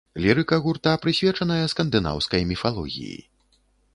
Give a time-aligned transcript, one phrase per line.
[0.23, 3.19] Лірыка гурта прысвечаная скандынаўскай міфалогіі.